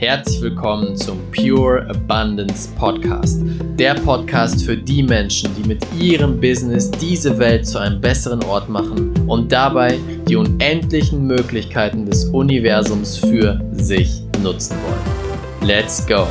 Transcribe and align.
Herzlich 0.00 0.40
willkommen 0.40 0.96
zum 0.96 1.30
Pure 1.30 1.86
Abundance 1.90 2.70
Podcast. 2.74 3.42
Der 3.78 3.92
Podcast 3.92 4.64
für 4.64 4.74
die 4.74 5.02
Menschen, 5.02 5.54
die 5.54 5.68
mit 5.68 5.84
ihrem 5.92 6.40
Business 6.40 6.90
diese 6.90 7.38
Welt 7.38 7.66
zu 7.66 7.76
einem 7.76 8.00
besseren 8.00 8.42
Ort 8.44 8.70
machen 8.70 9.28
und 9.28 9.52
dabei 9.52 9.98
die 10.26 10.36
unendlichen 10.36 11.26
Möglichkeiten 11.26 12.06
des 12.06 12.24
Universums 12.24 13.18
für 13.18 13.60
sich 13.72 14.22
nutzen 14.42 14.78
wollen. 14.84 15.68
Let's 15.68 16.06
go! 16.06 16.26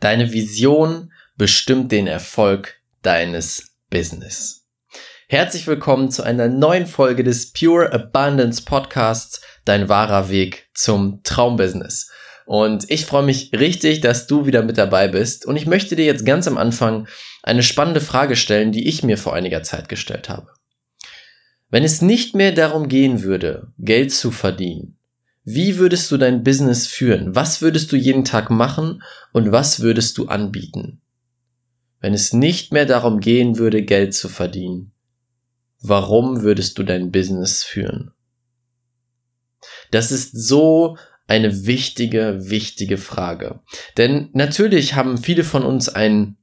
Deine 0.00 0.32
Vision 0.32 1.12
bestimmt 1.36 1.92
den 1.92 2.08
Erfolg 2.08 2.74
deines 3.02 3.76
Business. 3.88 4.65
Herzlich 5.28 5.66
willkommen 5.66 6.10
zu 6.10 6.22
einer 6.22 6.48
neuen 6.48 6.86
Folge 6.86 7.24
des 7.24 7.52
Pure 7.52 7.92
Abundance 7.92 8.62
Podcasts, 8.64 9.40
dein 9.64 9.88
wahrer 9.88 10.30
Weg 10.30 10.68
zum 10.74 11.20
Traumbusiness. 11.24 12.10
Und 12.46 12.88
ich 12.88 13.06
freue 13.06 13.24
mich 13.24 13.50
richtig, 13.52 14.00
dass 14.00 14.28
du 14.28 14.46
wieder 14.46 14.62
mit 14.62 14.78
dabei 14.78 15.08
bist. 15.08 15.44
Und 15.44 15.56
ich 15.56 15.66
möchte 15.66 15.96
dir 15.96 16.04
jetzt 16.04 16.24
ganz 16.24 16.46
am 16.46 16.56
Anfang 16.56 17.08
eine 17.42 17.64
spannende 17.64 18.00
Frage 18.00 18.36
stellen, 18.36 18.70
die 18.70 18.86
ich 18.86 19.02
mir 19.02 19.18
vor 19.18 19.34
einiger 19.34 19.64
Zeit 19.64 19.88
gestellt 19.88 20.28
habe. 20.28 20.48
Wenn 21.70 21.82
es 21.82 22.02
nicht 22.02 22.36
mehr 22.36 22.52
darum 22.52 22.88
gehen 22.88 23.22
würde, 23.22 23.72
Geld 23.78 24.12
zu 24.12 24.30
verdienen, 24.30 24.96
wie 25.42 25.78
würdest 25.78 26.10
du 26.10 26.16
dein 26.16 26.44
Business 26.44 26.86
führen? 26.86 27.34
Was 27.34 27.62
würdest 27.62 27.90
du 27.90 27.96
jeden 27.96 28.24
Tag 28.24 28.50
machen 28.50 29.02
und 29.32 29.50
was 29.50 29.80
würdest 29.80 30.16
du 30.18 30.26
anbieten? 30.26 31.00
Wenn 32.06 32.14
es 32.14 32.32
nicht 32.32 32.72
mehr 32.72 32.86
darum 32.86 33.18
gehen 33.18 33.58
würde, 33.58 33.82
Geld 33.82 34.14
zu 34.14 34.28
verdienen, 34.28 34.92
warum 35.80 36.42
würdest 36.42 36.78
du 36.78 36.84
dein 36.84 37.10
Business 37.10 37.64
führen? 37.64 38.12
Das 39.90 40.12
ist 40.12 40.30
so 40.30 40.96
eine 41.26 41.66
wichtige, 41.66 42.48
wichtige 42.48 42.96
Frage. 42.96 43.58
Denn 43.96 44.30
natürlich 44.34 44.94
haben 44.94 45.18
viele 45.18 45.42
von 45.42 45.64
uns 45.64 45.88
ein 45.88 46.36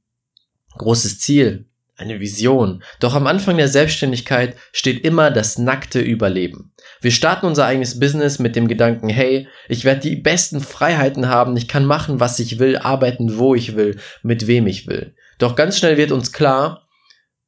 großes 0.76 1.20
Ziel, 1.20 1.64
eine 1.96 2.20
Vision. 2.20 2.82
Doch 3.00 3.14
am 3.14 3.26
Anfang 3.26 3.56
der 3.56 3.68
Selbstständigkeit 3.68 4.56
steht 4.72 5.04
immer 5.04 5.30
das 5.30 5.58
nackte 5.58 6.00
Überleben. 6.00 6.72
Wir 7.00 7.10
starten 7.10 7.46
unser 7.46 7.66
eigenes 7.66 8.00
Business 8.00 8.38
mit 8.38 8.56
dem 8.56 8.68
Gedanken, 8.68 9.08
hey, 9.08 9.48
ich 9.68 9.84
werde 9.84 10.00
die 10.00 10.16
besten 10.16 10.60
Freiheiten 10.60 11.28
haben, 11.28 11.56
ich 11.56 11.68
kann 11.68 11.84
machen, 11.84 12.20
was 12.20 12.38
ich 12.38 12.58
will, 12.58 12.76
arbeiten, 12.76 13.38
wo 13.38 13.54
ich 13.54 13.76
will, 13.76 13.98
mit 14.22 14.46
wem 14.46 14.66
ich 14.66 14.86
will. 14.86 15.14
Doch 15.38 15.56
ganz 15.56 15.78
schnell 15.78 15.96
wird 15.96 16.12
uns 16.12 16.32
klar, 16.32 16.86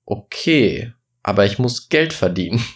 okay, 0.05 0.93
aber 1.23 1.45
ich 1.45 1.59
muss 1.59 1.89
Geld 1.89 2.13
verdienen. 2.13 2.65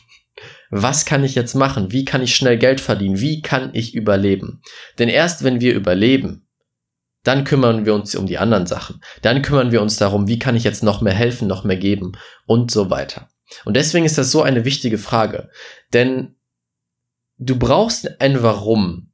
Was 0.72 1.04
kann 1.04 1.24
ich 1.24 1.34
jetzt 1.34 1.54
machen? 1.54 1.90
Wie 1.90 2.04
kann 2.04 2.22
ich 2.22 2.36
schnell 2.36 2.56
Geld 2.56 2.80
verdienen? 2.80 3.20
Wie 3.20 3.42
kann 3.42 3.70
ich 3.72 3.92
überleben? 3.92 4.62
Denn 5.00 5.08
erst 5.08 5.42
wenn 5.42 5.60
wir 5.60 5.74
überleben, 5.74 6.46
dann 7.22 7.44
kümmern 7.44 7.84
wir 7.84 7.94
uns 7.94 8.14
um 8.14 8.26
die 8.26 8.38
anderen 8.38 8.66
Sachen. 8.66 9.00
Dann 9.22 9.42
kümmern 9.42 9.72
wir 9.72 9.82
uns 9.82 9.96
darum, 9.96 10.28
wie 10.28 10.38
kann 10.38 10.56
ich 10.56 10.64
jetzt 10.64 10.82
noch 10.82 11.00
mehr 11.00 11.12
helfen, 11.12 11.48
noch 11.48 11.64
mehr 11.64 11.76
geben 11.76 12.12
und 12.46 12.70
so 12.70 12.90
weiter. 12.90 13.28
Und 13.64 13.76
deswegen 13.76 14.06
ist 14.06 14.18
das 14.18 14.30
so 14.30 14.42
eine 14.42 14.64
wichtige 14.64 14.98
Frage. 14.98 15.50
Denn 15.92 16.36
du 17.38 17.58
brauchst 17.58 18.20
ein 18.20 18.42
Warum 18.42 19.10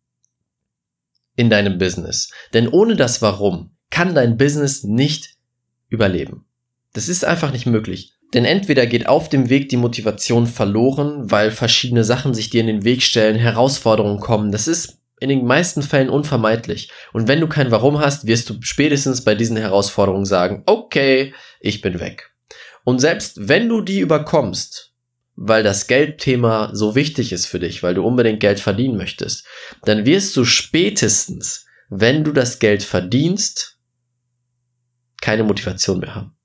in 1.34 1.50
deinem 1.50 1.78
Business. 1.78 2.30
Denn 2.54 2.68
ohne 2.68 2.96
das 2.96 3.22
Warum 3.22 3.76
kann 3.90 4.14
dein 4.14 4.36
Business 4.36 4.84
nicht 4.84 5.36
überleben. 5.88 6.46
Das 6.92 7.08
ist 7.08 7.24
einfach 7.24 7.52
nicht 7.52 7.66
möglich. 7.66 8.14
Denn 8.34 8.44
entweder 8.44 8.86
geht 8.86 9.06
auf 9.06 9.28
dem 9.28 9.48
Weg 9.48 9.68
die 9.68 9.76
Motivation 9.76 10.46
verloren, 10.46 11.30
weil 11.30 11.50
verschiedene 11.50 12.04
Sachen 12.04 12.34
sich 12.34 12.50
dir 12.50 12.60
in 12.60 12.66
den 12.66 12.84
Weg 12.84 13.02
stellen, 13.02 13.36
Herausforderungen 13.36 14.20
kommen. 14.20 14.50
Das 14.50 14.66
ist 14.66 14.98
in 15.18 15.28
den 15.28 15.46
meisten 15.46 15.82
Fällen 15.82 16.10
unvermeidlich. 16.10 16.90
Und 17.12 17.28
wenn 17.28 17.40
du 17.40 17.48
kein 17.48 17.70
Warum 17.70 17.98
hast, 17.98 18.26
wirst 18.26 18.50
du 18.50 18.56
spätestens 18.60 19.24
bei 19.24 19.34
diesen 19.34 19.56
Herausforderungen 19.56 20.26
sagen, 20.26 20.62
okay, 20.66 21.34
ich 21.60 21.80
bin 21.80 22.00
weg. 22.00 22.32
Und 22.84 23.00
selbst 23.00 23.48
wenn 23.48 23.68
du 23.68 23.80
die 23.80 24.00
überkommst, 24.00 24.92
weil 25.34 25.62
das 25.62 25.86
Geldthema 25.86 26.70
so 26.72 26.94
wichtig 26.94 27.32
ist 27.32 27.46
für 27.46 27.58
dich, 27.58 27.82
weil 27.82 27.94
du 27.94 28.02
unbedingt 28.02 28.40
Geld 28.40 28.60
verdienen 28.60 28.96
möchtest, 28.96 29.46
dann 29.84 30.06
wirst 30.06 30.36
du 30.36 30.44
spätestens, 30.44 31.66
wenn 31.88 32.24
du 32.24 32.32
das 32.32 32.58
Geld 32.58 32.82
verdienst, 32.82 33.78
keine 35.20 35.44
Motivation 35.44 36.00
mehr 36.00 36.14
haben 36.14 36.36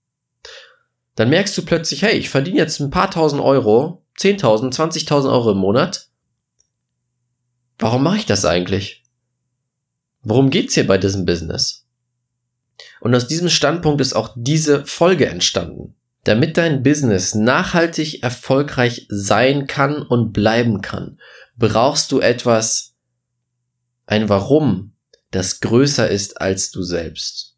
dann 1.16 1.30
merkst 1.30 1.58
du 1.58 1.64
plötzlich, 1.64 2.02
hey, 2.04 2.18
ich 2.18 2.30
verdiene 2.30 2.58
jetzt 2.58 2.80
ein 2.80 2.90
paar 2.90 3.12
tausend 3.12 3.42
Euro, 3.42 4.06
10.000, 4.20 4.74
20.000 4.74 5.32
Euro 5.32 5.52
im 5.52 5.58
Monat. 5.58 6.08
Warum 7.82 8.04
mache 8.04 8.18
ich 8.18 8.26
das 8.26 8.46
eigentlich? 8.46 9.04
Worum 10.22 10.50
geht's 10.50 10.76
hier 10.76 10.88
bei 10.88 10.98
diesem 10.98 11.26
Business? 11.26 11.86
Und 13.02 13.14
aus 13.14 13.28
diesem 13.28 13.50
Standpunkt 13.50 14.00
ist 14.00 14.14
auch 14.14 14.34
diese 14.38 14.86
Folge 14.86 15.28
entstanden. 15.28 15.96
Damit 16.24 16.56
dein 16.56 16.84
Business 16.84 17.36
nachhaltig 17.36 18.24
erfolgreich 18.24 19.08
sein 19.10 19.68
kann 19.68 20.02
und 20.02 20.32
bleiben 20.32 20.82
kann, 20.82 21.20
brauchst 21.58 22.12
du 22.14 22.20
etwas, 22.20 22.96
ein 24.06 24.30
Warum, 24.30 24.94
das 25.32 25.60
größer 25.60 26.10
ist 26.10 26.40
als 26.40 26.72
du 26.72 26.84
selbst 26.84 27.52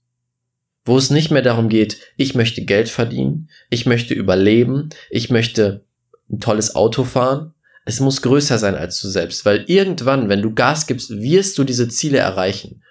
wo 0.86 0.98
es 0.98 1.10
nicht 1.10 1.32
mehr 1.32 1.42
darum 1.42 1.70
geht, 1.70 1.98
ich 2.18 2.36
möchte 2.36 2.64
Geld 2.64 2.90
verdienen, 2.90 3.50
ich 3.70 3.86
möchte 3.86 4.14
überleben, 4.14 4.90
ich 5.10 5.30
möchte 5.30 5.86
ein 6.30 6.40
tolles 6.40 6.76
Auto 6.76 7.04
fahren. 7.04 7.54
Es 7.86 8.00
muss 8.00 8.22
größer 8.22 8.58
sein 8.58 8.76
als 8.76 9.02
du 9.02 9.10
selbst, 9.10 9.46
weil 9.46 9.66
irgendwann, 9.68 10.30
wenn 10.30 10.42
du 10.42 10.54
Gas 10.54 10.88
gibst, 10.88 11.10
wirst 11.10 11.58
du 11.58 11.64
diese 11.64 11.88
Ziele 11.90 12.20
erreichen. 12.20 12.82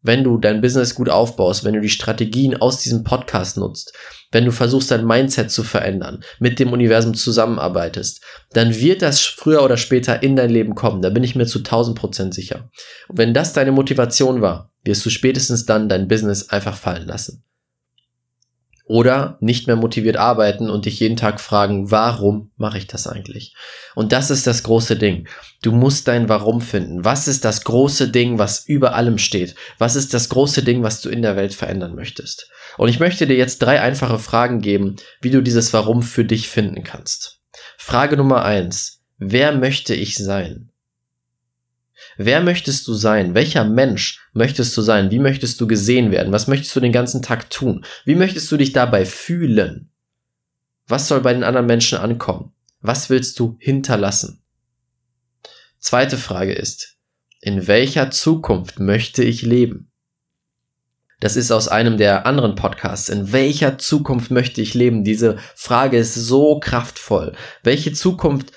Wenn 0.00 0.22
du 0.22 0.38
dein 0.38 0.60
Business 0.60 0.94
gut 0.94 1.08
aufbaust, 1.08 1.64
wenn 1.64 1.74
du 1.74 1.80
die 1.80 1.88
Strategien 1.88 2.56
aus 2.56 2.78
diesem 2.78 3.02
Podcast 3.02 3.56
nutzt, 3.56 3.92
wenn 4.30 4.44
du 4.44 4.52
versuchst, 4.52 4.90
dein 4.90 5.04
Mindset 5.04 5.50
zu 5.50 5.64
verändern, 5.64 6.22
mit 6.38 6.60
dem 6.60 6.72
Universum 6.72 7.14
zusammenarbeitest, 7.14 8.22
dann 8.52 8.74
wird 8.76 9.02
das 9.02 9.20
früher 9.20 9.62
oder 9.62 9.76
später 9.76 10.22
in 10.22 10.36
dein 10.36 10.50
Leben 10.50 10.76
kommen. 10.76 11.02
Da 11.02 11.10
bin 11.10 11.24
ich 11.24 11.34
mir 11.34 11.46
zu 11.46 11.58
1000 11.58 11.98
Prozent 11.98 12.34
sicher. 12.34 12.70
Und 13.08 13.18
wenn 13.18 13.34
das 13.34 13.52
deine 13.52 13.72
Motivation 13.72 14.40
war, 14.40 14.72
wirst 14.84 15.04
du 15.04 15.10
spätestens 15.10 15.66
dann 15.66 15.88
dein 15.88 16.06
Business 16.06 16.48
einfach 16.48 16.76
fallen 16.76 17.06
lassen. 17.06 17.42
Oder 18.88 19.36
nicht 19.40 19.66
mehr 19.66 19.76
motiviert 19.76 20.16
arbeiten 20.16 20.70
und 20.70 20.86
dich 20.86 20.98
jeden 20.98 21.18
Tag 21.18 21.42
fragen, 21.42 21.90
warum 21.90 22.52
mache 22.56 22.78
ich 22.78 22.86
das 22.86 23.06
eigentlich? 23.06 23.54
Und 23.94 24.12
das 24.12 24.30
ist 24.30 24.46
das 24.46 24.62
große 24.62 24.96
Ding. 24.96 25.28
Du 25.60 25.72
musst 25.72 26.08
dein 26.08 26.30
Warum 26.30 26.62
finden. 26.62 27.04
Was 27.04 27.28
ist 27.28 27.44
das 27.44 27.64
große 27.64 28.08
Ding, 28.08 28.38
was 28.38 28.66
über 28.66 28.94
allem 28.94 29.18
steht? 29.18 29.54
Was 29.76 29.94
ist 29.94 30.14
das 30.14 30.30
große 30.30 30.62
Ding, 30.62 30.82
was 30.82 31.02
du 31.02 31.10
in 31.10 31.20
der 31.20 31.36
Welt 31.36 31.52
verändern 31.52 31.94
möchtest? 31.94 32.48
Und 32.78 32.88
ich 32.88 32.98
möchte 32.98 33.26
dir 33.26 33.36
jetzt 33.36 33.58
drei 33.58 33.82
einfache 33.82 34.18
Fragen 34.18 34.62
geben, 34.62 34.96
wie 35.20 35.30
du 35.30 35.42
dieses 35.42 35.74
Warum 35.74 36.02
für 36.02 36.24
dich 36.24 36.48
finden 36.48 36.82
kannst. 36.82 37.42
Frage 37.76 38.16
Nummer 38.16 38.42
eins. 38.42 39.02
Wer 39.18 39.52
möchte 39.52 39.94
ich 39.94 40.16
sein? 40.16 40.70
Wer 42.16 42.40
möchtest 42.40 42.86
du 42.88 42.94
sein? 42.94 43.34
Welcher 43.34 43.64
Mensch 43.64 44.20
möchtest 44.32 44.76
du 44.76 44.82
sein? 44.82 45.10
Wie 45.10 45.18
möchtest 45.18 45.60
du 45.60 45.66
gesehen 45.66 46.10
werden? 46.10 46.32
Was 46.32 46.46
möchtest 46.46 46.74
du 46.74 46.80
den 46.80 46.92
ganzen 46.92 47.22
Tag 47.22 47.50
tun? 47.50 47.84
Wie 48.04 48.14
möchtest 48.14 48.50
du 48.50 48.56
dich 48.56 48.72
dabei 48.72 49.04
fühlen? 49.04 49.90
Was 50.86 51.08
soll 51.08 51.20
bei 51.20 51.32
den 51.32 51.44
anderen 51.44 51.66
Menschen 51.66 51.98
ankommen? 51.98 52.52
Was 52.80 53.10
willst 53.10 53.38
du 53.38 53.56
hinterlassen? 53.60 54.42
Zweite 55.78 56.16
Frage 56.16 56.52
ist, 56.52 56.96
in 57.40 57.66
welcher 57.66 58.10
Zukunft 58.10 58.80
möchte 58.80 59.22
ich 59.22 59.42
leben? 59.42 59.90
Das 61.20 61.34
ist 61.34 61.50
aus 61.50 61.66
einem 61.66 61.98
der 61.98 62.26
anderen 62.26 62.54
Podcasts. 62.54 63.08
In 63.08 63.32
welcher 63.32 63.78
Zukunft 63.78 64.30
möchte 64.30 64.60
ich 64.60 64.74
leben? 64.74 65.02
Diese 65.02 65.38
Frage 65.56 65.98
ist 65.98 66.14
so 66.14 66.60
kraftvoll. 66.60 67.34
Welche 67.64 67.92
Zukunft 67.92 68.52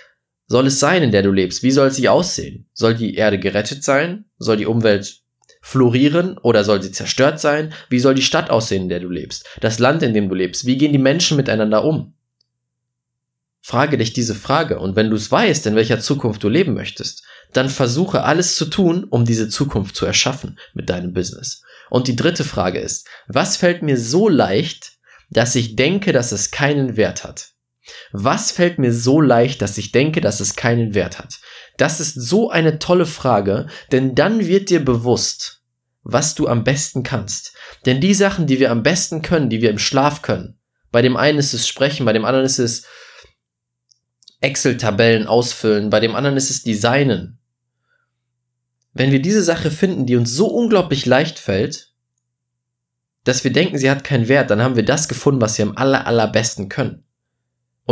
soll 0.51 0.68
es 0.68 0.81
sein, 0.81 1.01
in 1.01 1.12
der 1.12 1.24
du 1.24 1.31
lebst? 1.31 1.63
Wie 1.63 1.71
soll 1.71 1.92
sie 1.92 2.09
aussehen? 2.09 2.68
Soll 2.74 2.95
die 2.95 3.15
Erde 3.15 3.39
gerettet 3.39 3.86
sein? 3.86 4.25
Soll 4.38 4.57
die 4.57 4.65
Umwelt 4.65 5.21
florieren 5.62 6.38
oder 6.39 6.65
soll 6.65 6.81
sie 6.81 6.92
zerstört 6.92 7.39
sein? 7.39 7.74
Wie 7.89 8.01
soll 8.01 8.15
die 8.15 8.21
Stadt 8.21 8.50
aussehen, 8.50 8.83
in 8.83 8.89
der 8.89 9.00
du 9.00 9.09
lebst? 9.09 9.48
Das 9.62 9.80
Land, 9.80 10.03
in 10.03 10.13
dem 10.13 10.27
du 10.27 10.36
lebst? 10.36 10.65
Wie 10.65 10.77
gehen 10.77 10.92
die 10.92 10.98
Menschen 10.98 11.38
miteinander 11.38 11.86
um? 11.86 12.15
Frage 13.62 13.98
dich 13.98 14.12
diese 14.12 14.36
Frage 14.36 14.80
und 14.80 14.98
wenn 14.98 15.09
du 15.09 15.15
es 15.15 15.31
weißt, 15.31 15.68
in 15.68 15.75
welcher 15.77 16.01
Zukunft 16.01 16.44
du 16.44 16.50
leben 16.50 16.74
möchtest, 16.74 17.24
dann 17.53 17.69
versuche 17.69 18.24
alles 18.24 18.57
zu 18.57 18.65
tun, 18.65 19.06
um 19.06 19.24
diese 19.24 19.48
Zukunft 19.48 19.95
zu 19.95 20.06
erschaffen 20.06 20.59
mit 20.74 20.89
deinem 20.89 21.13
Business. 21.13 21.63
Und 21.89 22.09
die 22.09 22.18
dritte 22.18 22.44
Frage 22.44 22.80
ist, 22.80 23.07
was 23.27 23.56
fällt 23.56 23.83
mir 23.83 23.98
so 23.98 24.27
leicht, 24.27 24.98
dass 25.30 25.56
ich 25.56 25.77
denke, 25.77 26.12
dass 26.12 26.33
es 26.33 26.51
keinen 26.51 26.98
Wert 26.98 27.24
hat? 27.24 27.51
Was 28.12 28.51
fällt 28.51 28.78
mir 28.78 28.94
so 28.94 29.22
leicht, 29.22 29.62
dass 29.62 29.78
ich 29.78 29.92
denke, 29.92 30.22
dass 30.22 30.39
es 30.39 30.56
keinen 30.56 30.94
Wert 30.94 31.19
hat? 31.19 31.39
Das 31.78 32.00
ist 32.00 32.13
so 32.13 32.50
eine 32.50 32.80
tolle 32.80 33.06
Frage, 33.06 33.68
denn 33.92 34.16
dann 34.16 34.45
wird 34.45 34.69
dir 34.69 34.83
bewusst, 34.83 35.63
was 36.04 36.36
du 36.36 36.48
am 36.48 36.63
besten 36.63 37.04
kannst. 37.04 37.56
Denn 37.86 38.01
die 38.01 38.13
Sachen, 38.13 38.48
die 38.48 38.60
wir 38.60 38.72
am 38.72 38.83
besten 38.83 39.22
können, 39.22 39.50
die 39.50 39.62
wir 39.62 39.69
im 39.69 39.80
Schlaf 39.80 40.22
können, 40.22 40.60
bei 40.92 41.01
dem 41.01 41.16
einen 41.16 41.39
ist 41.39 41.54
es 41.54 41.68
Sprechen, 41.68 42.06
bei 42.06 42.13
dem 42.13 42.25
anderen 42.25 42.45
ist 42.45 42.60
es 42.60 42.86
Excel-Tabellen 44.42 45.27
ausfüllen, 45.27 45.89
bei 45.89 46.00
dem 46.00 46.16
anderen 46.16 46.38
ist 46.38 46.50
es 46.50 46.63
Designen. 46.63 47.39
wenn 48.94 49.12
wir 49.12 49.22
diese 49.22 49.42
Sache 49.42 49.72
finden, 49.72 50.06
die 50.06 50.18
uns 50.18 50.34
so 50.34 50.48
unglaublich 50.48 51.06
leicht 51.06 51.39
fällt, 51.39 51.94
dass 53.24 53.44
wir 53.44 53.54
denken, 53.54 53.77
sie 53.77 53.89
hat 53.89 54.04
keinen 54.04 54.27
Wert, 54.27 54.50
dann 54.50 54.62
haben 54.62 54.75
wir 54.75 54.84
das 54.84 55.07
gefunden, 55.07 55.39
was 55.39 55.57
wir 55.57 55.66
am 55.66 55.77
aller, 55.77 56.07
allerbesten 56.07 56.68
können. 56.68 57.06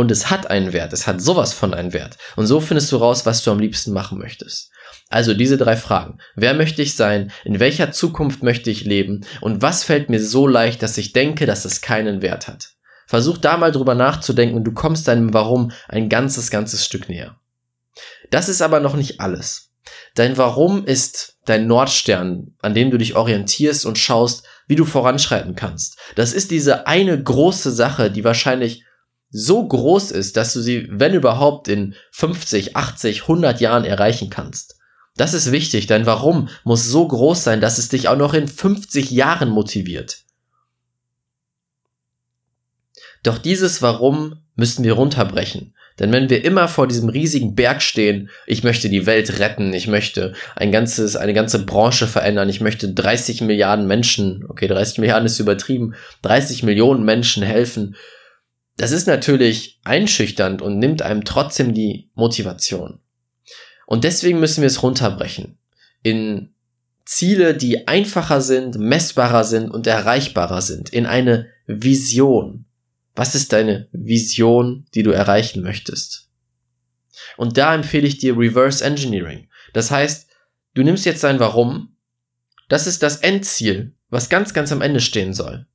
Und 0.00 0.10
es 0.10 0.30
hat 0.30 0.50
einen 0.50 0.72
Wert, 0.72 0.94
es 0.94 1.06
hat 1.06 1.20
sowas 1.20 1.52
von 1.52 1.74
einen 1.74 1.92
Wert. 1.92 2.16
Und 2.34 2.46
so 2.46 2.58
findest 2.58 2.90
du 2.90 2.96
raus, 2.96 3.26
was 3.26 3.44
du 3.44 3.50
am 3.50 3.58
liebsten 3.58 3.92
machen 3.92 4.16
möchtest. 4.16 4.70
Also 5.10 5.34
diese 5.34 5.58
drei 5.58 5.76
Fragen. 5.76 6.16
Wer 6.34 6.54
möchte 6.54 6.80
ich 6.80 6.96
sein? 6.96 7.30
In 7.44 7.60
welcher 7.60 7.92
Zukunft 7.92 8.42
möchte 8.42 8.70
ich 8.70 8.86
leben? 8.86 9.26
Und 9.42 9.60
was 9.60 9.84
fällt 9.84 10.08
mir 10.08 10.18
so 10.18 10.46
leicht, 10.46 10.82
dass 10.82 10.96
ich 10.96 11.12
denke, 11.12 11.44
dass 11.44 11.66
es 11.66 11.82
keinen 11.82 12.22
Wert 12.22 12.48
hat? 12.48 12.70
Versuch 13.08 13.36
da 13.36 13.58
mal 13.58 13.72
drüber 13.72 13.94
nachzudenken 13.94 14.56
und 14.56 14.64
du 14.64 14.72
kommst 14.72 15.06
deinem 15.06 15.34
Warum 15.34 15.70
ein 15.86 16.08
ganzes, 16.08 16.50
ganzes 16.50 16.82
Stück 16.82 17.10
näher. 17.10 17.36
Das 18.30 18.48
ist 18.48 18.62
aber 18.62 18.80
noch 18.80 18.96
nicht 18.96 19.20
alles. 19.20 19.74
Dein 20.14 20.38
Warum 20.38 20.86
ist 20.86 21.36
dein 21.44 21.66
Nordstern, 21.66 22.54
an 22.62 22.72
dem 22.72 22.90
du 22.90 22.96
dich 22.96 23.16
orientierst 23.16 23.84
und 23.84 23.98
schaust, 23.98 24.46
wie 24.66 24.76
du 24.76 24.86
voranschreiten 24.86 25.56
kannst. 25.56 25.98
Das 26.14 26.32
ist 26.32 26.50
diese 26.50 26.86
eine 26.86 27.22
große 27.22 27.70
Sache, 27.70 28.10
die 28.10 28.24
wahrscheinlich 28.24 28.84
so 29.30 29.66
groß 29.66 30.10
ist, 30.10 30.36
dass 30.36 30.52
du 30.52 30.60
sie, 30.60 30.88
wenn 30.90 31.14
überhaupt, 31.14 31.68
in 31.68 31.94
50, 32.12 32.76
80, 32.76 33.22
100 33.22 33.60
Jahren 33.60 33.84
erreichen 33.84 34.30
kannst. 34.30 34.76
Das 35.16 35.34
ist 35.34 35.52
wichtig, 35.52 35.86
dein 35.86 36.06
Warum 36.06 36.48
muss 36.64 36.86
so 36.86 37.06
groß 37.06 37.44
sein, 37.44 37.60
dass 37.60 37.78
es 37.78 37.88
dich 37.88 38.08
auch 38.08 38.16
noch 38.16 38.34
in 38.34 38.48
50 38.48 39.10
Jahren 39.10 39.50
motiviert. 39.50 40.24
Doch 43.22 43.38
dieses 43.38 43.82
Warum 43.82 44.40
müssen 44.56 44.84
wir 44.84 44.94
runterbrechen. 44.94 45.74
Denn 45.98 46.12
wenn 46.12 46.30
wir 46.30 46.44
immer 46.44 46.66
vor 46.66 46.88
diesem 46.88 47.10
riesigen 47.10 47.54
Berg 47.54 47.82
stehen, 47.82 48.30
ich 48.46 48.64
möchte 48.64 48.88
die 48.88 49.04
Welt 49.04 49.38
retten, 49.38 49.74
ich 49.74 49.86
möchte 49.86 50.32
ein 50.56 50.72
ganzes, 50.72 51.14
eine 51.14 51.34
ganze 51.34 51.66
Branche 51.66 52.06
verändern, 52.06 52.48
ich 52.48 52.62
möchte 52.62 52.88
30 52.90 53.42
Milliarden 53.42 53.86
Menschen, 53.86 54.46
okay, 54.48 54.66
30 54.66 54.98
Milliarden 54.98 55.26
ist 55.26 55.38
übertrieben, 55.38 55.94
30 56.22 56.62
Millionen 56.62 57.04
Menschen 57.04 57.42
helfen, 57.42 57.96
das 58.80 58.92
ist 58.92 59.06
natürlich 59.06 59.78
einschüchternd 59.84 60.62
und 60.62 60.78
nimmt 60.78 61.02
einem 61.02 61.26
trotzdem 61.26 61.74
die 61.74 62.08
Motivation. 62.14 62.98
Und 63.86 64.04
deswegen 64.04 64.40
müssen 64.40 64.62
wir 64.62 64.68
es 64.68 64.82
runterbrechen 64.82 65.58
in 66.02 66.54
Ziele, 67.04 67.54
die 67.54 67.88
einfacher 67.88 68.40
sind, 68.40 68.78
messbarer 68.78 69.44
sind 69.44 69.68
und 69.68 69.86
erreichbarer 69.86 70.62
sind, 70.62 70.88
in 70.88 71.04
eine 71.04 71.48
Vision. 71.66 72.64
Was 73.14 73.34
ist 73.34 73.52
deine 73.52 73.90
Vision, 73.92 74.86
die 74.94 75.02
du 75.02 75.10
erreichen 75.10 75.62
möchtest? 75.62 76.30
Und 77.36 77.58
da 77.58 77.74
empfehle 77.74 78.06
ich 78.06 78.16
dir 78.16 78.38
Reverse 78.38 78.82
Engineering. 78.82 79.50
Das 79.74 79.90
heißt, 79.90 80.26
du 80.72 80.82
nimmst 80.82 81.04
jetzt 81.04 81.22
dein 81.22 81.38
Warum. 81.38 81.96
Das 82.70 82.86
ist 82.86 83.02
das 83.02 83.16
Endziel, 83.16 83.94
was 84.08 84.30
ganz, 84.30 84.54
ganz 84.54 84.72
am 84.72 84.80
Ende 84.80 85.00
stehen 85.00 85.34
soll. 85.34 85.66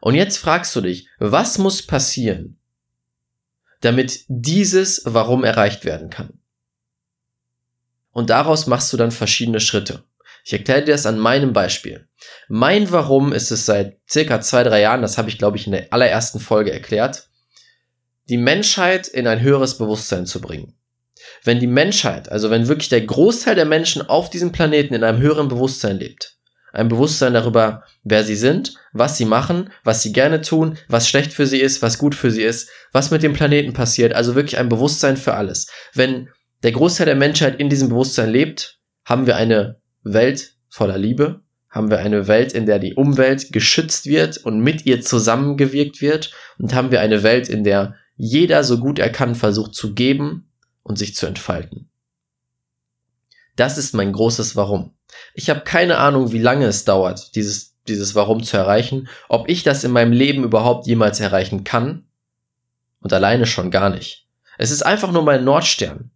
Und 0.00 0.14
jetzt 0.14 0.38
fragst 0.38 0.74
du 0.76 0.80
dich, 0.80 1.08
was 1.18 1.58
muss 1.58 1.82
passieren, 1.82 2.58
damit 3.80 4.24
dieses 4.28 5.02
Warum 5.04 5.44
erreicht 5.44 5.84
werden 5.84 6.10
kann? 6.10 6.40
Und 8.12 8.30
daraus 8.30 8.66
machst 8.66 8.92
du 8.92 8.96
dann 8.96 9.10
verschiedene 9.10 9.60
Schritte. 9.60 10.04
Ich 10.44 10.52
erkläre 10.52 10.84
dir 10.84 10.92
das 10.92 11.06
an 11.06 11.18
meinem 11.18 11.52
Beispiel. 11.52 12.08
Mein 12.48 12.90
Warum 12.92 13.32
ist 13.32 13.50
es 13.50 13.66
seit 13.66 13.98
circa 14.08 14.40
zwei, 14.40 14.62
drei 14.62 14.80
Jahren, 14.80 15.02
das 15.02 15.18
habe 15.18 15.28
ich 15.28 15.38
glaube 15.38 15.56
ich 15.56 15.66
in 15.66 15.72
der 15.72 15.92
allerersten 15.92 16.40
Folge 16.40 16.72
erklärt, 16.72 17.28
die 18.28 18.36
Menschheit 18.36 19.08
in 19.08 19.26
ein 19.26 19.40
höheres 19.40 19.78
Bewusstsein 19.78 20.26
zu 20.26 20.40
bringen. 20.40 20.74
Wenn 21.42 21.60
die 21.60 21.66
Menschheit, 21.66 22.28
also 22.28 22.50
wenn 22.50 22.68
wirklich 22.68 22.88
der 22.88 23.04
Großteil 23.04 23.54
der 23.54 23.64
Menschen 23.64 24.02
auf 24.02 24.30
diesem 24.30 24.52
Planeten 24.52 24.94
in 24.94 25.04
einem 25.04 25.18
höheren 25.18 25.48
Bewusstsein 25.48 25.98
lebt, 25.98 26.35
ein 26.76 26.88
Bewusstsein 26.88 27.34
darüber, 27.34 27.84
wer 28.04 28.24
sie 28.24 28.36
sind, 28.36 28.74
was 28.92 29.16
sie 29.16 29.24
machen, 29.24 29.70
was 29.84 30.02
sie 30.02 30.12
gerne 30.12 30.42
tun, 30.42 30.76
was 30.88 31.08
schlecht 31.08 31.32
für 31.32 31.46
sie 31.46 31.60
ist, 31.60 31.82
was 31.82 31.98
gut 31.98 32.14
für 32.14 32.30
sie 32.30 32.42
ist, 32.42 32.68
was 32.92 33.10
mit 33.10 33.22
dem 33.22 33.32
Planeten 33.32 33.72
passiert, 33.72 34.14
also 34.14 34.34
wirklich 34.34 34.58
ein 34.58 34.68
Bewusstsein 34.68 35.16
für 35.16 35.34
alles. 35.34 35.68
Wenn 35.94 36.28
der 36.62 36.72
Großteil 36.72 37.06
der 37.06 37.16
Menschheit 37.16 37.58
in 37.60 37.68
diesem 37.68 37.88
Bewusstsein 37.88 38.30
lebt, 38.30 38.78
haben 39.04 39.26
wir 39.26 39.36
eine 39.36 39.80
Welt 40.02 40.54
voller 40.68 40.98
Liebe, 40.98 41.40
haben 41.70 41.90
wir 41.90 41.98
eine 41.98 42.28
Welt, 42.28 42.52
in 42.52 42.66
der 42.66 42.78
die 42.78 42.94
Umwelt 42.94 43.52
geschützt 43.52 44.06
wird 44.06 44.38
und 44.38 44.60
mit 44.60 44.86
ihr 44.86 45.00
zusammengewirkt 45.00 46.00
wird 46.00 46.32
und 46.58 46.74
haben 46.74 46.90
wir 46.90 47.00
eine 47.00 47.22
Welt, 47.22 47.48
in 47.48 47.64
der 47.64 47.94
jeder 48.16 48.64
so 48.64 48.78
gut 48.78 48.98
er 48.98 49.10
kann 49.10 49.34
versucht 49.34 49.74
zu 49.74 49.94
geben 49.94 50.50
und 50.82 50.98
sich 50.98 51.14
zu 51.14 51.26
entfalten. 51.26 51.90
Das 53.56 53.78
ist 53.78 53.94
mein 53.94 54.12
großes 54.12 54.56
Warum. 54.56 54.95
Ich 55.34 55.50
habe 55.50 55.60
keine 55.60 55.98
Ahnung, 55.98 56.32
wie 56.32 56.38
lange 56.38 56.66
es 56.66 56.84
dauert, 56.84 57.34
dieses, 57.34 57.76
dieses 57.88 58.14
Warum 58.14 58.42
zu 58.42 58.56
erreichen, 58.56 59.08
ob 59.28 59.48
ich 59.48 59.62
das 59.62 59.84
in 59.84 59.92
meinem 59.92 60.12
Leben 60.12 60.44
überhaupt 60.44 60.86
jemals 60.86 61.20
erreichen 61.20 61.64
kann 61.64 62.04
und 63.00 63.12
alleine 63.12 63.46
schon 63.46 63.70
gar 63.70 63.90
nicht. 63.90 64.26
Es 64.58 64.70
ist 64.70 64.82
einfach 64.82 65.12
nur 65.12 65.22
mein 65.22 65.44
Nordstern, 65.44 66.10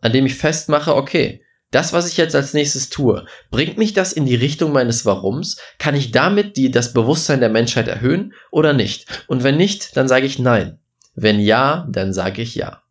an 0.00 0.12
dem 0.12 0.26
ich 0.26 0.34
festmache, 0.34 0.94
okay, 0.94 1.42
das, 1.70 1.94
was 1.94 2.06
ich 2.06 2.18
jetzt 2.18 2.34
als 2.34 2.52
nächstes 2.52 2.90
tue, 2.90 3.24
bringt 3.50 3.78
mich 3.78 3.94
das 3.94 4.12
in 4.12 4.26
die 4.26 4.34
Richtung 4.34 4.72
meines 4.72 5.06
Warums? 5.06 5.56
Kann 5.78 5.94
ich 5.94 6.10
damit 6.10 6.58
die, 6.58 6.70
das 6.70 6.92
Bewusstsein 6.92 7.40
der 7.40 7.48
Menschheit 7.48 7.88
erhöhen 7.88 8.34
oder 8.50 8.74
nicht? 8.74 9.24
Und 9.26 9.42
wenn 9.42 9.56
nicht, 9.56 9.96
dann 9.96 10.06
sage 10.06 10.26
ich 10.26 10.38
nein. 10.38 10.78
Wenn 11.14 11.40
ja, 11.40 11.86
dann 11.90 12.12
sage 12.12 12.42
ich 12.42 12.54
ja. 12.54 12.82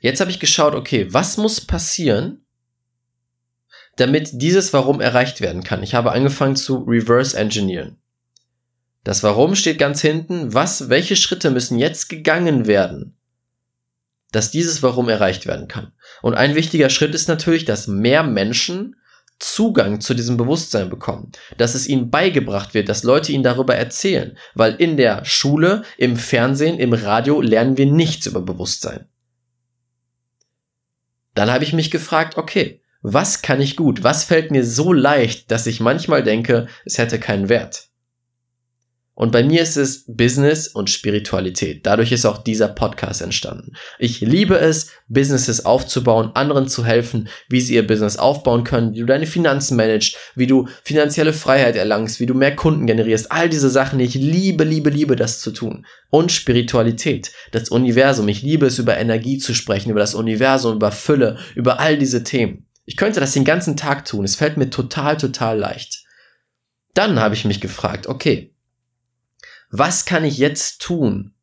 Jetzt 0.00 0.20
habe 0.20 0.30
ich 0.30 0.40
geschaut, 0.40 0.74
okay, 0.74 1.06
was 1.10 1.36
muss 1.36 1.60
passieren, 1.60 2.45
damit 3.96 4.30
dieses 4.32 4.72
Warum 4.72 5.00
erreicht 5.00 5.40
werden 5.40 5.64
kann? 5.64 5.82
Ich 5.82 5.94
habe 5.94 6.12
angefangen 6.12 6.56
zu 6.56 6.84
reverse 6.86 7.36
engineeren. 7.36 7.96
Das 9.04 9.22
Warum 9.22 9.54
steht 9.54 9.78
ganz 9.78 10.00
hinten. 10.00 10.52
Was, 10.52 10.88
welche 10.88 11.16
Schritte 11.16 11.50
müssen 11.50 11.78
jetzt 11.78 12.08
gegangen 12.08 12.66
werden, 12.66 13.16
dass 14.32 14.50
dieses 14.50 14.82
Warum 14.82 15.08
erreicht 15.08 15.46
werden 15.46 15.68
kann. 15.68 15.92
Und 16.22 16.34
ein 16.34 16.54
wichtiger 16.54 16.90
Schritt 16.90 17.14
ist 17.14 17.28
natürlich, 17.28 17.64
dass 17.64 17.86
mehr 17.86 18.22
Menschen 18.22 18.96
Zugang 19.38 20.00
zu 20.00 20.14
diesem 20.14 20.36
Bewusstsein 20.38 20.88
bekommen, 20.88 21.30
dass 21.58 21.74
es 21.74 21.86
ihnen 21.86 22.10
beigebracht 22.10 22.72
wird, 22.72 22.88
dass 22.88 23.02
Leute 23.02 23.32
ihnen 23.32 23.44
darüber 23.44 23.74
erzählen, 23.76 24.36
weil 24.54 24.74
in 24.74 24.96
der 24.96 25.24
Schule, 25.26 25.82
im 25.98 26.16
Fernsehen, 26.16 26.78
im 26.78 26.94
Radio 26.94 27.42
lernen 27.42 27.76
wir 27.76 27.86
nichts 27.86 28.26
über 28.26 28.40
Bewusstsein. 28.40 29.06
Dann 31.34 31.50
habe 31.50 31.64
ich 31.64 31.74
mich 31.74 31.90
gefragt, 31.90 32.38
okay, 32.38 32.80
was 33.02 33.42
kann 33.42 33.60
ich 33.60 33.76
gut? 33.76 34.02
Was 34.02 34.24
fällt 34.24 34.50
mir 34.50 34.64
so 34.64 34.92
leicht, 34.92 35.50
dass 35.50 35.66
ich 35.66 35.80
manchmal 35.80 36.22
denke, 36.22 36.66
es 36.84 36.98
hätte 36.98 37.18
keinen 37.18 37.48
Wert? 37.48 37.88
Und 39.18 39.32
bei 39.32 39.42
mir 39.42 39.62
ist 39.62 39.78
es 39.78 40.04
Business 40.06 40.68
und 40.68 40.90
Spiritualität. 40.90 41.86
Dadurch 41.86 42.12
ist 42.12 42.26
auch 42.26 42.36
dieser 42.36 42.68
Podcast 42.68 43.22
entstanden. 43.22 43.72
Ich 43.98 44.20
liebe 44.20 44.58
es, 44.58 44.90
Businesses 45.08 45.64
aufzubauen, 45.64 46.32
anderen 46.34 46.68
zu 46.68 46.84
helfen, 46.84 47.28
wie 47.48 47.62
sie 47.62 47.76
ihr 47.76 47.86
Business 47.86 48.18
aufbauen 48.18 48.62
können, 48.62 48.92
wie 48.92 49.00
du 49.00 49.06
deine 49.06 49.26
Finanzen 49.26 49.78
managst, 49.78 50.18
wie 50.34 50.46
du 50.46 50.68
finanzielle 50.84 51.32
Freiheit 51.32 51.76
erlangst, 51.76 52.20
wie 52.20 52.26
du 52.26 52.34
mehr 52.34 52.54
Kunden 52.54 52.86
generierst. 52.86 53.32
All 53.32 53.48
diese 53.48 53.70
Sachen. 53.70 54.00
Ich 54.00 54.14
liebe, 54.14 54.64
liebe, 54.64 54.90
liebe 54.90 55.16
das 55.16 55.40
zu 55.40 55.50
tun. 55.50 55.86
Und 56.10 56.30
Spiritualität, 56.30 57.32
das 57.52 57.70
Universum. 57.70 58.28
Ich 58.28 58.42
liebe 58.42 58.66
es, 58.66 58.78
über 58.78 58.98
Energie 58.98 59.38
zu 59.38 59.54
sprechen, 59.54 59.88
über 59.88 60.00
das 60.00 60.14
Universum, 60.14 60.76
über 60.76 60.92
Fülle, 60.92 61.38
über 61.54 61.80
all 61.80 61.96
diese 61.96 62.22
Themen. 62.22 62.65
Ich 62.86 62.96
könnte 62.96 63.20
das 63.20 63.32
den 63.32 63.44
ganzen 63.44 63.76
Tag 63.76 64.04
tun. 64.04 64.24
Es 64.24 64.36
fällt 64.36 64.56
mir 64.56 64.70
total, 64.70 65.16
total 65.16 65.58
leicht. 65.58 66.04
Dann 66.94 67.20
habe 67.20 67.34
ich 67.34 67.44
mich 67.44 67.60
gefragt, 67.60 68.06
okay, 68.06 68.54
was 69.70 70.04
kann 70.04 70.24
ich 70.24 70.38
jetzt 70.38 70.80
tun, 70.80 71.34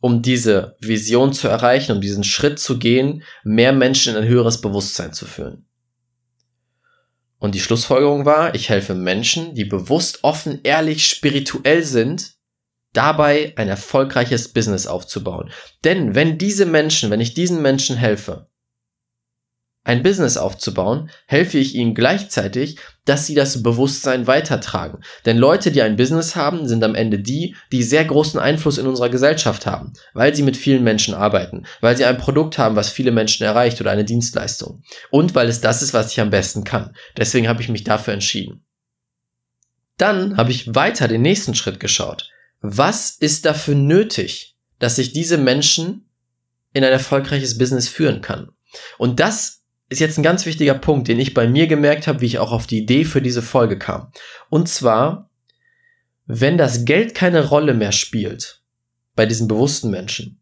um 0.00 0.22
diese 0.22 0.76
Vision 0.78 1.32
zu 1.32 1.48
erreichen, 1.48 1.92
um 1.92 2.00
diesen 2.00 2.22
Schritt 2.22 2.60
zu 2.60 2.78
gehen, 2.78 3.24
mehr 3.42 3.72
Menschen 3.72 4.14
in 4.14 4.22
ein 4.22 4.28
höheres 4.28 4.60
Bewusstsein 4.60 5.12
zu 5.12 5.26
führen? 5.26 5.66
Und 7.38 7.54
die 7.54 7.60
Schlussfolgerung 7.60 8.24
war, 8.24 8.54
ich 8.54 8.68
helfe 8.68 8.94
Menschen, 8.94 9.54
die 9.54 9.64
bewusst, 9.64 10.20
offen, 10.22 10.60
ehrlich, 10.62 11.08
spirituell 11.08 11.82
sind, 11.82 12.34
dabei 12.92 13.52
ein 13.56 13.68
erfolgreiches 13.68 14.48
Business 14.48 14.86
aufzubauen. 14.86 15.50
Denn 15.84 16.14
wenn 16.14 16.38
diese 16.38 16.66
Menschen, 16.66 17.10
wenn 17.10 17.20
ich 17.20 17.34
diesen 17.34 17.60
Menschen 17.60 17.96
helfe, 17.96 18.48
ein 19.86 20.02
Business 20.02 20.36
aufzubauen, 20.36 21.10
helfe 21.26 21.58
ich 21.58 21.76
ihnen 21.76 21.94
gleichzeitig, 21.94 22.76
dass 23.04 23.24
sie 23.24 23.36
das 23.36 23.62
Bewusstsein 23.62 24.26
weitertragen. 24.26 24.98
Denn 25.24 25.38
Leute, 25.38 25.70
die 25.70 25.80
ein 25.80 25.94
Business 25.94 26.34
haben, 26.34 26.66
sind 26.66 26.82
am 26.82 26.96
Ende 26.96 27.20
die, 27.20 27.54
die 27.70 27.84
sehr 27.84 28.04
großen 28.04 28.40
Einfluss 28.40 28.78
in 28.78 28.88
unserer 28.88 29.10
Gesellschaft 29.10 29.64
haben, 29.64 29.92
weil 30.12 30.34
sie 30.34 30.42
mit 30.42 30.56
vielen 30.56 30.82
Menschen 30.82 31.14
arbeiten, 31.14 31.66
weil 31.80 31.96
sie 31.96 32.04
ein 32.04 32.18
Produkt 32.18 32.58
haben, 32.58 32.74
was 32.74 32.90
viele 32.90 33.12
Menschen 33.12 33.44
erreicht 33.46 33.80
oder 33.80 33.92
eine 33.92 34.04
Dienstleistung. 34.04 34.82
Und 35.10 35.36
weil 35.36 35.48
es 35.48 35.60
das 35.60 35.82
ist, 35.82 35.94
was 35.94 36.10
ich 36.10 36.20
am 36.20 36.30
besten 36.30 36.64
kann. 36.64 36.92
Deswegen 37.16 37.46
habe 37.46 37.62
ich 37.62 37.68
mich 37.68 37.84
dafür 37.84 38.12
entschieden. 38.12 38.64
Dann 39.98 40.36
habe 40.36 40.50
ich 40.50 40.74
weiter 40.74 41.06
den 41.06 41.22
nächsten 41.22 41.54
Schritt 41.54 41.78
geschaut. 41.78 42.28
Was 42.60 43.10
ist 43.10 43.46
dafür 43.46 43.76
nötig, 43.76 44.56
dass 44.80 44.98
ich 44.98 45.12
diese 45.12 45.38
Menschen 45.38 46.08
in 46.72 46.82
ein 46.82 46.92
erfolgreiches 46.92 47.56
Business 47.56 47.88
führen 47.88 48.20
kann? 48.20 48.50
Und 48.98 49.20
das 49.20 49.55
ist 49.88 50.00
jetzt 50.00 50.18
ein 50.18 50.22
ganz 50.22 50.46
wichtiger 50.46 50.74
Punkt, 50.74 51.08
den 51.08 51.20
ich 51.20 51.34
bei 51.34 51.46
mir 51.46 51.66
gemerkt 51.66 52.06
habe, 52.06 52.20
wie 52.20 52.26
ich 52.26 52.38
auch 52.38 52.52
auf 52.52 52.66
die 52.66 52.78
Idee 52.78 53.04
für 53.04 53.22
diese 53.22 53.42
Folge 53.42 53.78
kam. 53.78 54.10
Und 54.50 54.68
zwar, 54.68 55.30
wenn 56.26 56.58
das 56.58 56.84
Geld 56.84 57.14
keine 57.14 57.48
Rolle 57.48 57.74
mehr 57.74 57.92
spielt 57.92 58.62
bei 59.14 59.26
diesen 59.26 59.46
bewussten 59.46 59.90
Menschen, 59.90 60.40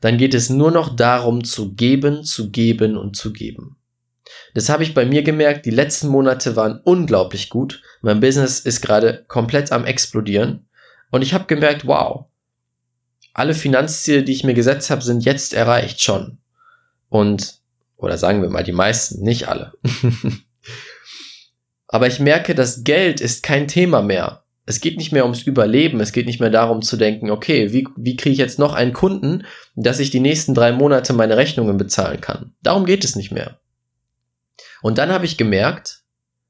dann 0.00 0.18
geht 0.18 0.34
es 0.34 0.50
nur 0.50 0.70
noch 0.70 0.94
darum 0.94 1.44
zu 1.44 1.74
geben, 1.74 2.24
zu 2.24 2.50
geben 2.50 2.96
und 2.98 3.16
zu 3.16 3.32
geben. 3.32 3.78
Das 4.54 4.68
habe 4.68 4.82
ich 4.82 4.92
bei 4.92 5.06
mir 5.06 5.22
gemerkt, 5.22 5.64
die 5.64 5.70
letzten 5.70 6.08
Monate 6.08 6.56
waren 6.56 6.80
unglaublich 6.84 7.48
gut. 7.48 7.82
Mein 8.02 8.20
Business 8.20 8.60
ist 8.60 8.82
gerade 8.82 9.24
komplett 9.28 9.72
am 9.72 9.84
explodieren 9.84 10.68
und 11.10 11.22
ich 11.22 11.32
habe 11.32 11.46
gemerkt, 11.46 11.86
wow, 11.86 12.26
alle 13.32 13.54
Finanzziele, 13.54 14.22
die 14.22 14.32
ich 14.32 14.44
mir 14.44 14.54
gesetzt 14.54 14.90
habe, 14.90 15.02
sind 15.02 15.24
jetzt 15.24 15.54
erreicht 15.54 16.02
schon. 16.02 16.38
Und 17.08 17.55
oder 17.96 18.18
sagen 18.18 18.42
wir 18.42 18.50
mal 18.50 18.64
die 18.64 18.72
meisten, 18.72 19.22
nicht 19.22 19.48
alle. 19.48 19.72
Aber 21.88 22.06
ich 22.06 22.20
merke, 22.20 22.54
das 22.54 22.84
Geld 22.84 23.20
ist 23.20 23.42
kein 23.42 23.68
Thema 23.68 24.02
mehr. 24.02 24.42
Es 24.66 24.80
geht 24.80 24.96
nicht 24.96 25.12
mehr 25.12 25.24
ums 25.24 25.42
Überleben, 25.42 26.00
es 26.00 26.12
geht 26.12 26.26
nicht 26.26 26.40
mehr 26.40 26.50
darum 26.50 26.82
zu 26.82 26.96
denken, 26.96 27.30
okay, 27.30 27.72
wie, 27.72 27.86
wie 27.96 28.16
kriege 28.16 28.32
ich 28.32 28.38
jetzt 28.38 28.58
noch 28.58 28.74
einen 28.74 28.92
Kunden, 28.92 29.44
dass 29.76 30.00
ich 30.00 30.10
die 30.10 30.20
nächsten 30.20 30.54
drei 30.54 30.72
Monate 30.72 31.12
meine 31.12 31.36
Rechnungen 31.36 31.76
bezahlen 31.76 32.20
kann. 32.20 32.54
Darum 32.62 32.84
geht 32.84 33.04
es 33.04 33.14
nicht 33.14 33.30
mehr. 33.30 33.60
Und 34.82 34.98
dann 34.98 35.10
habe 35.10 35.24
ich 35.24 35.36
gemerkt, 35.36 36.02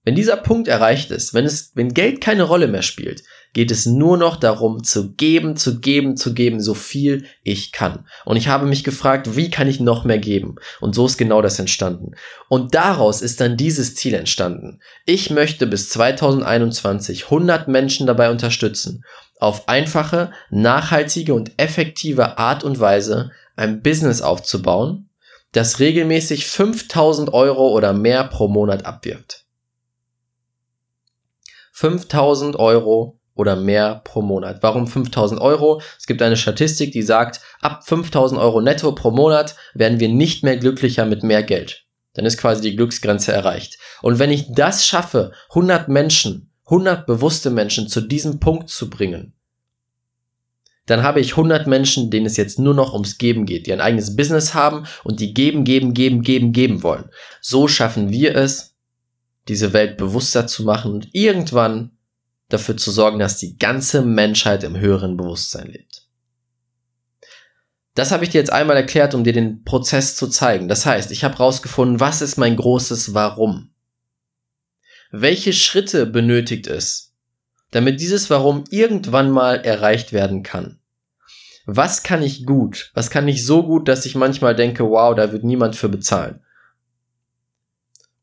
wenn 0.05 0.15
dieser 0.15 0.37
Punkt 0.37 0.69
erreicht 0.69 1.11
ist, 1.11 1.35
wenn 1.35 1.45
es, 1.45 1.73
wenn 1.75 1.93
Geld 1.93 2.21
keine 2.23 2.45
Rolle 2.45 2.69
mehr 2.69 2.83
spielt, 2.83 3.23
geht 3.53 3.71
es 3.71 3.87
nur 3.87 4.17
noch 4.17 4.37
darum 4.37 4.85
zu 4.85 5.13
geben, 5.13 5.57
zu 5.57 5.81
geben, 5.81 6.17
zu 6.17 6.35
geben, 6.35 6.61
so 6.61 6.75
viel 6.75 7.25
ich 7.43 7.73
kann. 7.73 8.07
Und 8.25 8.37
ich 8.37 8.49
habe 8.49 8.67
mich 8.67 8.85
gefragt, 8.85 9.37
wie 9.37 9.51
kann 9.51 9.69
ich 9.69 9.81
noch 9.81 10.05
mehr 10.05 10.19
geben? 10.19 10.57
Und 10.81 10.95
so 10.95 11.07
ist 11.07 11.17
genau 11.17 11.41
das 11.43 11.59
entstanden. 11.59 12.13
Und 12.49 12.75
daraus 12.75 13.23
ist 13.23 13.41
dann 13.41 13.57
dieses 13.57 13.95
Ziel 13.95 14.15
entstanden. 14.15 14.81
Ich 15.05 15.31
möchte 15.31 15.67
bis 15.67 15.89
2021 15.89 17.25
100 17.25 17.69
Menschen 17.69 18.07
dabei 18.07 18.31
unterstützen, 18.31 19.05
auf 19.39 19.69
einfache, 19.69 20.33
nachhaltige 20.51 21.35
und 21.35 21.53
effektive 21.59 22.39
Art 22.39 22.65
und 22.65 22.81
Weise 22.81 23.31
ein 23.57 23.83
Business 23.83 24.23
aufzubauen, 24.23 25.09
das 25.53 25.81
regelmäßig 25.81 26.47
5000 26.47 27.33
Euro 27.33 27.71
oder 27.71 27.93
mehr 27.93 28.25
pro 28.25 28.49
Monat 28.49 28.85
abwirft. 28.85 29.47
5000 31.73 32.57
Euro 32.57 33.16
oder 33.37 33.55
mehr 33.55 34.01
pro 34.03 34.23
Monat. 34.23 34.63
Warum 34.63 34.89
5000 34.89 35.41
Euro? 35.41 35.81
Es 35.99 36.07
gibt 36.07 36.23
eine 36.23 36.37
Statistik, 36.37 36.91
die 36.91 37.03
sagt, 37.03 37.41
ab 37.61 37.87
5000 37.87 38.41
Euro 38.41 38.61
netto 38.61 38.93
pro 38.93 39.13
Monat 39.13 39.55
werden 39.75 40.01
wir 40.01 40.09
nicht 40.09 40.43
mehr 40.43 40.57
glücklicher 40.57 41.05
mit 41.05 41.23
mehr 41.23 41.45
Geld. 41.45 41.85
Dann 42.15 42.25
ist 42.25 42.39
quasi 42.39 42.63
die 42.63 42.75
Glücksgrenze 42.75 43.33
erreicht. 43.33 43.79
Und 44.03 44.19
wenn 44.19 44.31
ich 44.31 44.53
das 44.53 44.87
schaffe, 44.87 45.33
100 45.51 45.89
Menschen, 45.89 46.51
100 46.65 47.07
bewusste 47.07 47.51
Menschen 47.51 47.89
zu 47.89 48.01
diesem 48.01 48.41
Punkt 48.41 48.71
zu 48.71 48.89
bringen, 48.91 49.35
dann 50.87 51.03
habe 51.03 51.21
ich 51.21 51.33
100 51.33 51.67
Menschen, 51.67 52.11
denen 52.11 52.27
es 52.27 52.37
jetzt 52.37 52.59
nur 52.59 52.73
noch 52.73 52.93
ums 52.93 53.19
Geben 53.19 53.45
geht, 53.45 53.67
die 53.67 53.73
ein 53.73 53.81
eigenes 53.81 54.17
Business 54.17 54.55
haben 54.55 54.87
und 55.05 55.21
die 55.21 55.35
geben, 55.35 55.65
geben, 55.65 55.93
geben, 55.93 56.23
geben, 56.23 56.53
geben 56.53 56.83
wollen. 56.83 57.11
So 57.41 57.69
schaffen 57.69 58.11
wir 58.11 58.35
es, 58.35 58.77
diese 59.49 59.73
Welt 59.73 59.97
bewusster 59.97 60.47
zu 60.47 60.63
machen 60.63 60.93
und 60.93 61.09
irgendwann 61.13 61.96
dafür 62.49 62.77
zu 62.77 62.91
sorgen, 62.91 63.19
dass 63.19 63.39
die 63.39 63.57
ganze 63.59 64.03
Menschheit 64.03 64.63
im 64.63 64.77
höheren 64.79 65.17
Bewusstsein 65.17 65.69
lebt. 65.69 66.07
Das 67.95 68.13
habe 68.13 68.25
ich 68.25 68.31
dir 68.31 68.39
jetzt 68.39 68.53
einmal 68.53 68.77
erklärt, 68.77 69.15
um 69.15 69.25
dir 69.25 69.33
den 69.33 69.65
Prozess 69.65 70.17
zu 70.17 70.29
zeigen. 70.29 70.69
Das 70.69 70.85
heißt, 70.85 71.11
ich 71.11 71.25
habe 71.25 71.39
herausgefunden, 71.39 71.99
was 71.99 72.21
ist 72.21 72.37
mein 72.37 72.55
großes 72.55 73.15
Warum? 73.15 73.71
Welche 75.11 75.55
Schritte 75.55 76.05
benötigt 76.05 76.67
es, 76.67 77.15
damit 77.71 78.01
dieses 78.01 78.29
Warum 78.29 78.65
irgendwann 78.69 79.31
mal 79.31 79.65
erreicht 79.65 80.13
werden 80.13 80.43
kann? 80.43 80.79
Was 81.65 82.03
kann 82.03 82.23
ich 82.23 82.45
gut? 82.45 82.91
Was 82.95 83.11
kann 83.11 83.27
ich 83.27 83.45
so 83.45 83.63
gut, 83.63 83.89
dass 83.89 84.07
ich 84.07 84.15
manchmal 84.15 84.55
denke, 84.55 84.85
wow, 84.85 85.15
da 85.15 85.33
wird 85.33 85.43
niemand 85.43 85.75
für 85.75 85.89
bezahlen? 85.89 86.41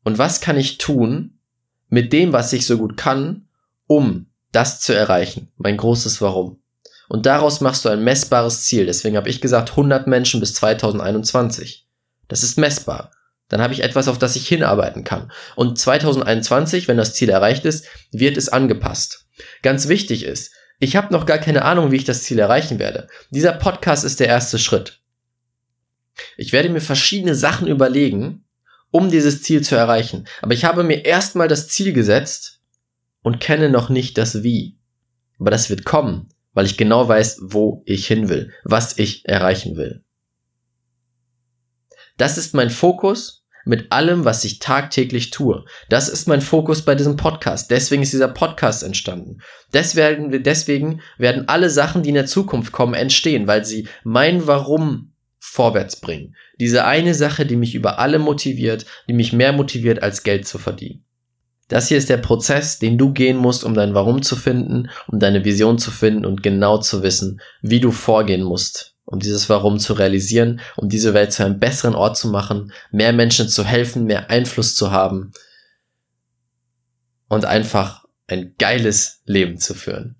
Und 0.04 0.18
was 0.18 0.40
kann 0.40 0.56
ich 0.56 0.78
tun 0.78 1.40
mit 1.88 2.12
dem, 2.12 2.32
was 2.32 2.52
ich 2.52 2.64
so 2.64 2.78
gut 2.78 2.96
kann, 2.96 3.43
um 3.86 4.26
das 4.52 4.80
zu 4.80 4.94
erreichen? 4.94 5.52
Mein 5.56 5.76
großes 5.76 6.20
Warum. 6.20 6.60
Und 7.08 7.26
daraus 7.26 7.60
machst 7.60 7.84
du 7.84 7.88
ein 7.88 8.02
messbares 8.02 8.62
Ziel. 8.64 8.86
Deswegen 8.86 9.16
habe 9.16 9.28
ich 9.28 9.40
gesagt 9.40 9.70
100 9.70 10.06
Menschen 10.06 10.40
bis 10.40 10.54
2021. 10.54 11.86
Das 12.28 12.42
ist 12.42 12.58
messbar. 12.58 13.10
Dann 13.48 13.60
habe 13.60 13.74
ich 13.74 13.82
etwas, 13.82 14.08
auf 14.08 14.18
das 14.18 14.36
ich 14.36 14.48
hinarbeiten 14.48 15.04
kann. 15.04 15.30
Und 15.54 15.78
2021, 15.78 16.88
wenn 16.88 16.96
das 16.96 17.14
Ziel 17.14 17.28
erreicht 17.28 17.64
ist, 17.66 17.86
wird 18.10 18.36
es 18.36 18.48
angepasst. 18.48 19.26
Ganz 19.62 19.88
wichtig 19.88 20.24
ist, 20.24 20.52
ich 20.80 20.96
habe 20.96 21.12
noch 21.12 21.26
gar 21.26 21.38
keine 21.38 21.62
Ahnung, 21.62 21.90
wie 21.90 21.96
ich 21.96 22.04
das 22.04 22.22
Ziel 22.22 22.38
erreichen 22.38 22.78
werde. 22.78 23.08
Dieser 23.30 23.52
Podcast 23.52 24.04
ist 24.04 24.18
der 24.20 24.28
erste 24.28 24.58
Schritt. 24.58 25.00
Ich 26.36 26.52
werde 26.52 26.68
mir 26.68 26.80
verschiedene 26.80 27.34
Sachen 27.34 27.66
überlegen, 27.66 28.44
um 28.90 29.10
dieses 29.10 29.42
Ziel 29.42 29.62
zu 29.62 29.76
erreichen. 29.76 30.26
Aber 30.40 30.54
ich 30.54 30.64
habe 30.64 30.84
mir 30.84 31.04
erstmal 31.04 31.48
das 31.48 31.68
Ziel 31.68 31.92
gesetzt 31.92 32.60
und 33.24 33.40
kenne 33.40 33.70
noch 33.70 33.88
nicht 33.88 34.16
das 34.16 34.44
Wie. 34.44 34.78
Aber 35.40 35.50
das 35.50 35.68
wird 35.70 35.84
kommen, 35.84 36.28
weil 36.52 36.66
ich 36.66 36.76
genau 36.76 37.08
weiß, 37.08 37.40
wo 37.42 37.82
ich 37.86 38.06
hin 38.06 38.28
will, 38.28 38.52
was 38.62 38.96
ich 38.98 39.26
erreichen 39.26 39.76
will. 39.76 40.04
Das 42.16 42.38
ist 42.38 42.54
mein 42.54 42.70
Fokus 42.70 43.44
mit 43.64 43.90
allem, 43.90 44.26
was 44.26 44.44
ich 44.44 44.58
tagtäglich 44.58 45.30
tue. 45.30 45.64
Das 45.88 46.10
ist 46.10 46.28
mein 46.28 46.42
Fokus 46.42 46.82
bei 46.82 46.94
diesem 46.94 47.16
Podcast. 47.16 47.70
Deswegen 47.70 48.02
ist 48.02 48.12
dieser 48.12 48.28
Podcast 48.28 48.82
entstanden. 48.82 49.38
Deswegen, 49.72 50.42
deswegen 50.42 51.00
werden 51.16 51.48
alle 51.48 51.70
Sachen, 51.70 52.02
die 52.02 52.10
in 52.10 52.14
der 52.14 52.26
Zukunft 52.26 52.72
kommen, 52.72 52.92
entstehen, 52.92 53.46
weil 53.46 53.64
sie 53.64 53.88
mein 54.04 54.46
Warum 54.46 55.14
vorwärts 55.38 55.96
bringen. 55.96 56.36
Diese 56.60 56.84
eine 56.84 57.14
Sache, 57.14 57.46
die 57.46 57.56
mich 57.56 57.74
über 57.74 57.98
alle 57.98 58.18
motiviert, 58.18 58.84
die 59.08 59.14
mich 59.14 59.32
mehr 59.32 59.52
motiviert, 59.52 60.02
als 60.02 60.22
Geld 60.24 60.46
zu 60.46 60.58
verdienen. 60.58 61.04
Das 61.68 61.88
hier 61.88 61.96
ist 61.96 62.10
der 62.10 62.18
Prozess, 62.18 62.78
den 62.78 62.98
du 62.98 63.12
gehen 63.12 63.36
musst, 63.36 63.64
um 63.64 63.74
dein 63.74 63.94
Warum 63.94 64.22
zu 64.22 64.36
finden, 64.36 64.90
um 65.08 65.18
deine 65.18 65.44
Vision 65.44 65.78
zu 65.78 65.90
finden 65.90 66.26
und 66.26 66.42
genau 66.42 66.78
zu 66.78 67.02
wissen, 67.02 67.40
wie 67.62 67.80
du 67.80 67.90
vorgehen 67.90 68.42
musst, 68.42 68.96
um 69.04 69.18
dieses 69.18 69.48
Warum 69.48 69.78
zu 69.78 69.94
realisieren, 69.94 70.60
um 70.76 70.88
diese 70.88 71.14
Welt 71.14 71.32
zu 71.32 71.44
einem 71.44 71.58
besseren 71.58 71.94
Ort 71.94 72.18
zu 72.18 72.28
machen, 72.28 72.72
mehr 72.90 73.12
Menschen 73.12 73.48
zu 73.48 73.64
helfen, 73.64 74.04
mehr 74.04 74.30
Einfluss 74.30 74.76
zu 74.76 74.90
haben 74.90 75.32
und 77.28 77.46
einfach 77.46 78.04
ein 78.26 78.54
geiles 78.58 79.22
Leben 79.24 79.58
zu 79.58 79.74
führen. 79.74 80.16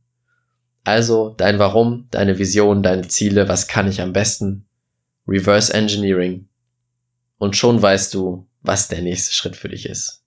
Also 0.82 1.34
dein 1.36 1.58
Warum, 1.58 2.08
deine 2.10 2.38
Vision, 2.38 2.82
deine 2.82 3.08
Ziele, 3.08 3.48
was 3.48 3.68
kann 3.68 3.88
ich 3.88 4.00
am 4.00 4.12
besten? 4.12 4.66
Reverse 5.26 5.72
Engineering. 5.72 6.48
Und 7.38 7.56
schon 7.56 7.80
weißt 7.80 8.12
du, 8.14 8.46
was 8.60 8.88
der 8.88 9.02
nächste 9.02 9.34
Schritt 9.34 9.56
für 9.56 9.68
dich 9.68 9.86
ist. 9.86 10.23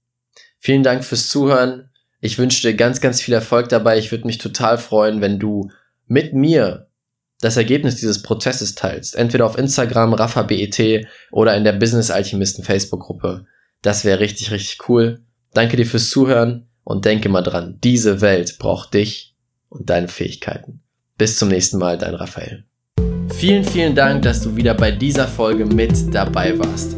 Vielen 0.68 0.84
Dank 0.84 1.06
fürs 1.06 1.30
Zuhören. 1.30 1.92
Ich 2.20 2.38
wünsche 2.38 2.62
dir 2.62 2.76
ganz, 2.76 3.00
ganz 3.00 3.22
viel 3.22 3.34
Erfolg 3.34 3.70
dabei. 3.70 3.98
Ich 3.98 4.12
würde 4.12 4.28
mich 4.28 4.38
total 4.38 4.78
freuen, 4.78 5.22
wenn 5.22 5.40
du 5.40 5.72
mit 6.08 6.34
mir 6.34 6.90
das 7.40 7.56
Ergebnis 7.56 7.96
dieses 7.96 8.22
Prozesses 8.22 8.76
teilst. 8.76 9.16
Entweder 9.16 9.46
auf 9.46 9.58
Instagram, 9.58 10.14
RaffaBET 10.14 11.08
oder 11.32 11.56
in 11.56 11.64
der 11.64 11.72
Business 11.72 12.12
Alchemisten 12.12 12.66
Facebook 12.66 13.04
Gruppe. 13.04 13.46
Das 13.82 14.04
wäre 14.04 14.20
richtig, 14.20 14.52
richtig 14.52 14.90
cool. 14.90 15.22
Danke 15.54 15.78
dir 15.78 15.86
fürs 15.86 16.10
Zuhören 16.10 16.68
und 16.84 17.06
denke 17.06 17.30
mal 17.30 17.44
dran, 17.44 17.78
diese 17.82 18.20
Welt 18.20 18.58
braucht 18.60 18.94
dich 18.94 19.38
und 19.70 19.90
deine 19.90 20.10
Fähigkeiten. 20.10 20.82
Bis 21.18 21.38
zum 21.38 21.48
nächsten 21.48 21.78
Mal, 21.78 21.98
dein 21.98 22.14
Raphael. 22.14 22.66
Vielen, 23.34 23.64
vielen 23.64 23.96
Dank, 23.96 24.24
dass 24.24 24.42
du 24.42 24.54
wieder 24.58 24.74
bei 24.74 24.92
dieser 24.92 25.30
Folge 25.30 25.66
mit 25.66 26.14
dabei 26.14 26.60
warst. 26.60 26.98